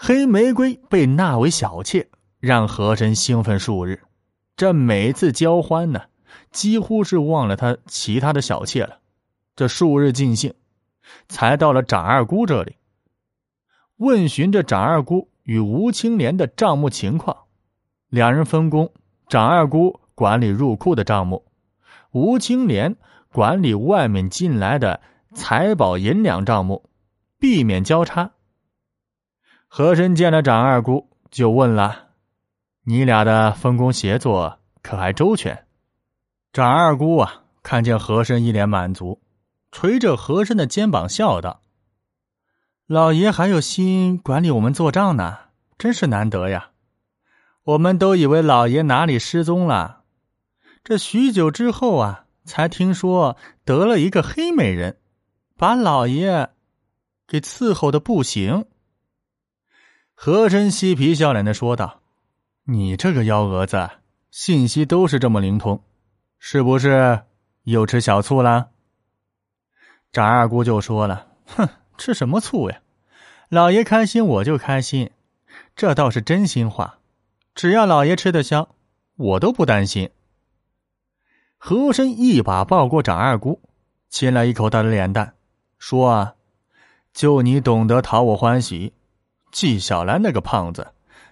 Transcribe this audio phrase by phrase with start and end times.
[0.00, 2.08] 黑玫瑰被纳为小妾，
[2.38, 4.04] 让和珅兴奋数日。
[4.56, 6.02] 这每次交欢呢，
[6.52, 9.00] 几乎是忘了他其他的小妾了。
[9.56, 10.54] 这数日尽兴，
[11.28, 12.76] 才到了长二姑这里，
[13.96, 17.36] 问询着长二姑与吴青莲的账目情况。
[18.08, 18.92] 两人分工：
[19.28, 21.44] 长二姑管理入库的账目，
[22.12, 22.94] 吴青莲
[23.32, 25.00] 管理外面进来的
[25.34, 26.88] 财宝银两账目，
[27.40, 28.30] 避免交叉。
[29.70, 32.08] 和珅见了展二姑，就问了。
[32.84, 35.66] 你俩的分工协作可还周全？
[36.54, 39.20] 展二姑啊，看见和珅一脸满足，
[39.70, 41.60] 捶着和珅的肩膀笑道
[42.88, 45.36] ：“老爷还有心管理我们做账呢，
[45.76, 46.70] 真是难得呀！
[47.64, 50.04] 我们都以为老爷哪里失踪了，
[50.82, 54.96] 这许久之后啊，才听说得了一个黑美人，
[55.58, 56.48] 把老爷
[57.26, 58.64] 给伺候的不行。”
[60.20, 62.00] 和珅嬉皮笑脸的说道。
[62.64, 63.88] 你这个幺蛾子，
[64.32, 65.80] 信息都是这么灵通，
[66.40, 67.22] 是不是
[67.62, 68.70] 又吃小醋了？
[70.10, 72.80] 长二姑就说了：“哼，吃什么醋呀？
[73.48, 75.08] 老爷开心我就开心，
[75.76, 76.98] 这倒是真心话。
[77.54, 78.74] 只要老爷吃得消，
[79.14, 80.10] 我都不担心。”
[81.58, 83.62] 和珅一把抱过长二姑，
[84.10, 85.34] 亲了一口她的脸蛋，
[85.78, 86.34] 说：“啊，
[87.14, 88.92] 就你懂得讨我欢喜。
[89.50, 90.88] 纪晓岚那个胖子，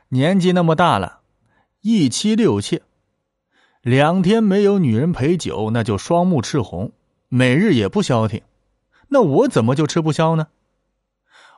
[0.09, 1.21] 年纪那么大了。”
[1.83, 2.83] 一妻六妾，
[3.81, 6.91] 两天没有女人陪酒，那就双目赤红，
[7.29, 8.43] 每日也不消停。
[9.09, 10.49] 那我怎么就吃不消呢？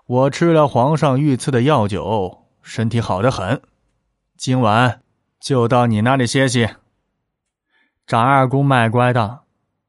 [0.07, 3.63] 我吃了皇上御赐的药酒，身体好的很。
[4.37, 5.01] 今晚
[5.41, 6.69] 就到你那里歇息。
[8.07, 9.47] 长二姑卖乖道：“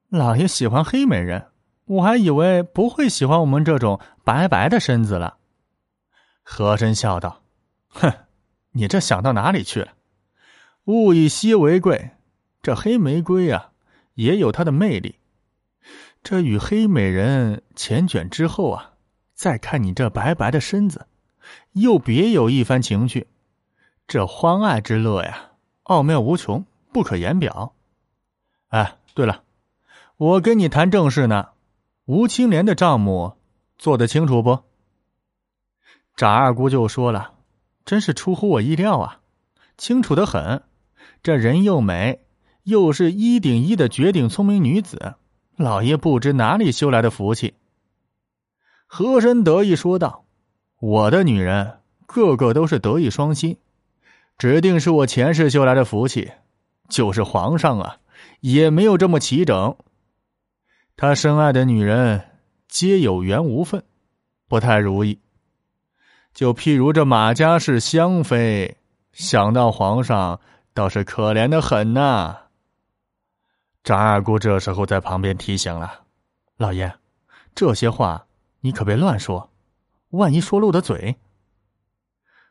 [0.07, 1.47] 老爷喜欢黑美人，
[1.85, 5.35] 我还以为不会喜欢我们这种白白的身子了。”
[6.51, 7.43] 和珅笑道
[7.93, 8.11] ：“哼，
[8.71, 9.93] 你这想到哪里去了？”
[10.85, 12.09] 物以稀为贵，
[12.63, 13.69] 这黑玫瑰啊，
[14.15, 15.19] 也有它的魅力。
[16.23, 18.93] 这与黑美人缱绻之后啊，
[19.35, 21.05] 再看你这白白的身子，
[21.73, 23.27] 又别有一番情趣。
[24.07, 25.51] 这欢爱之乐呀，
[25.83, 27.75] 奥妙无穷，不可言表。
[28.69, 29.43] 哎，对了，
[30.17, 31.49] 我跟你谈正事呢。
[32.05, 33.37] 吴青莲的账目
[33.77, 34.63] 做得清楚不？
[36.19, 37.31] 长二姑就说了
[37.85, 39.21] ：“真是出乎我意料啊，
[39.77, 40.63] 清楚的很。”
[41.23, 42.19] 这人又美，
[42.63, 45.15] 又是一顶一的绝顶聪明女子，
[45.55, 47.53] 老爷不知哪里修来的福气。
[48.85, 50.25] 和珅得意说道
[50.81, 53.55] ：“我的女人个个都是德艺双馨，
[54.37, 56.29] 指定是我前世修来的福气。
[56.89, 57.95] 就是皇上啊，
[58.41, 59.73] 也没有这么齐整。
[60.97, 62.21] 他深爱的女人
[62.67, 63.81] 皆有缘无分，
[64.49, 65.17] 不太如意。
[66.33, 68.77] 就譬如这马家是香妃，
[69.11, 70.39] 想到皇上。”
[70.71, 72.37] 倒是可怜的很呐。
[73.83, 76.03] 张二姑这时候在旁边提醒了
[76.55, 76.93] ：“老爷，
[77.53, 78.27] 这些话
[78.61, 79.51] 你可别乱说，
[80.11, 81.17] 万一说漏的嘴。”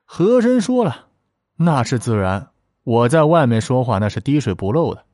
[0.05, 1.07] 和珅说了
[1.57, 2.51] ：“那是自然，
[2.83, 5.07] 我在外面说话那是滴水不漏的，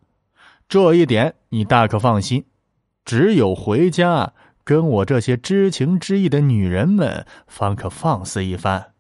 [0.69, 2.45] 这一点你大可放心。
[3.05, 4.33] 只有回家
[4.65, 8.93] 跟我这些知情知意的女人们，方可放肆一番。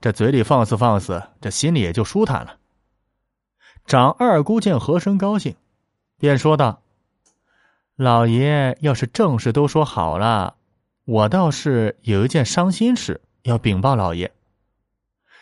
[0.00, 2.58] 这嘴里放肆放肆，这心里也就舒坦了。”
[3.86, 5.56] 长二姑见和珅高兴，
[6.18, 6.82] 便说道
[7.96, 10.56] ：“老爷要是正事都说好了，
[11.06, 14.32] 我倒是有一件伤心事要禀报老爷。”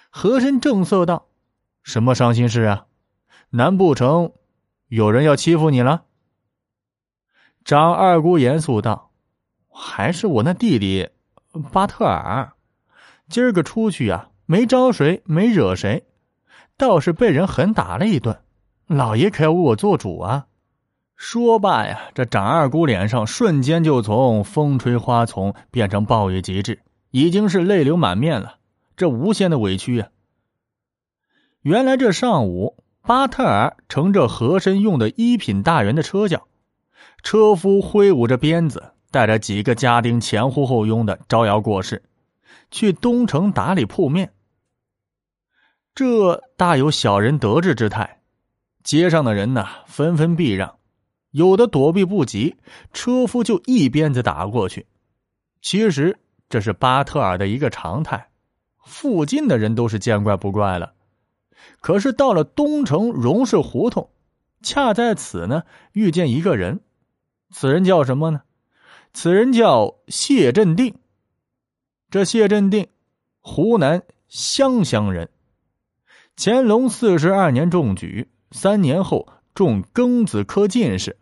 [0.09, 1.27] 和珅正色道
[1.83, 2.87] ：“什么伤心事啊？
[3.51, 4.33] 难不成
[4.87, 6.05] 有人要欺负你了？”
[7.65, 9.08] 长二姑严肃道
[9.81, 11.09] ：“还是我那弟弟
[11.71, 12.53] 巴特尔，
[13.29, 16.05] 今儿个出去呀，没招谁，没惹谁。”
[16.77, 18.39] 倒是被人狠打了一顿，
[18.87, 20.47] 老爷可要为我做主啊！
[21.17, 28.59] 说罢呀，这长二姑脸上瞬间就从风吹花丛变成暴雨极致，已经是泪流满面了。
[28.97, 30.09] 这无限的委屈呀！
[31.63, 36.47] 原来这上午，巴特尔乘着和珅用的一品大员的车轿，
[37.25, 42.03] 车夫挥舞着鞭子，带着几个家丁前呼后拥的招摇过市，
[42.71, 44.33] 去东城打理铺面。
[45.95, 48.21] 这大有小人得志之态，
[48.85, 50.77] 街上的人呢纷纷避让，
[51.31, 52.57] 有的躲避不及，
[52.93, 54.87] 车夫就一鞭子打过去。
[55.61, 56.19] 其实
[56.49, 58.29] 这是巴特尔的一个常态，
[58.85, 60.93] 附近的人都是见怪不怪了。
[61.81, 64.11] 可是到了东城荣氏胡同，
[64.63, 66.81] 恰在此呢遇见一个人，
[67.51, 68.43] 此人叫什么呢？
[69.21, 70.95] 此人叫谢镇定。
[72.09, 72.87] 这谢镇定，
[73.41, 75.29] 湖南湘乡人。
[76.37, 81.19] 乾隆四十二年中举，三年后中庚子科进士，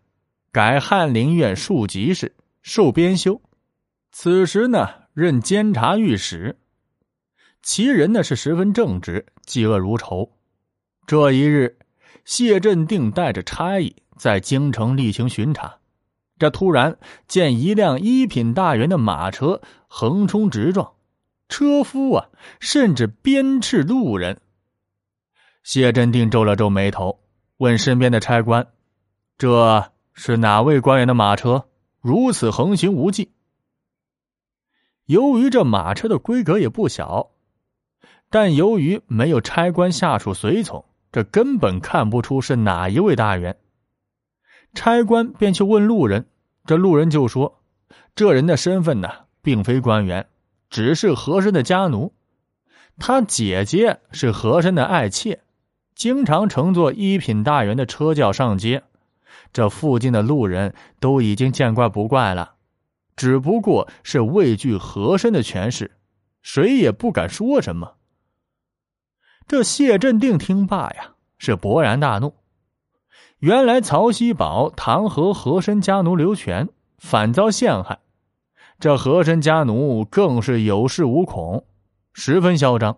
[0.53, 3.41] 改翰林院庶吉士，授编修。
[4.13, 6.59] 此时呢，任监察御史。
[7.63, 10.31] 其人呢是十分正直，嫉恶如仇。
[11.07, 11.79] 这一日，
[12.27, 15.79] 谢镇定带着差役在京城例行巡查，
[16.39, 20.93] 这突然见一辆一品大员的马车横冲直撞，
[21.49, 22.29] 车夫啊
[22.61, 24.41] 甚至鞭笞路人。
[25.63, 27.21] 谢镇定皱了皱眉头，
[27.57, 28.67] 问身边的差官
[29.39, 31.67] ：“这是哪位官员的马车？
[32.01, 33.33] 如此横行无忌？”
[35.07, 37.31] 由于这马车的规格也不小，
[38.29, 43.57] 但由于没有差官下属随从，这根本看不出是哪一位大员。
[44.77, 46.27] 差官便去问路人，
[46.65, 47.59] 这路人就说
[48.15, 49.09] ：“这人的身份呢，
[49.43, 50.29] 并非官员，
[50.71, 52.13] 只是和珅的家奴，
[52.99, 55.41] 他姐姐是和珅的爱妾。”
[55.97, 58.83] 经常乘坐一品大员的车轿上街，
[59.51, 62.57] 这附近的路人都已经见怪不怪了，
[63.17, 65.93] 只不过是畏惧和珅的权势，
[66.43, 67.95] 谁也不敢说什么。
[69.49, 72.35] 这谢镇定听罢呀，是勃然大怒。
[73.41, 77.99] 原来曹锡宝弹劾和珅家奴刘全，反遭陷害，
[78.81, 81.67] 这和珅家奴更是有恃无恐，
[82.15, 82.97] 十分嚣张。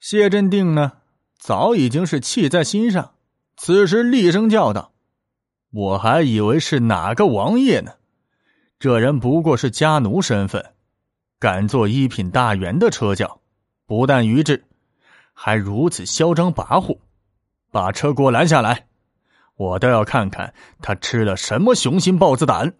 [0.00, 0.92] 谢镇定呢？
[1.38, 3.12] 早已经是气在心上，
[3.56, 4.92] 此时厉声叫道
[5.72, 7.92] ：“我还以为是哪个王爷呢，
[8.78, 10.72] 这人不过是家奴身份，
[11.38, 13.40] 敢坐一品大员的车轿，
[13.86, 14.64] 不但愚智，
[15.32, 16.98] 还如此嚣张跋扈！
[17.70, 18.86] 把车给我拦下来，
[19.56, 22.74] 我倒要看看他吃了什么雄心豹子胆！”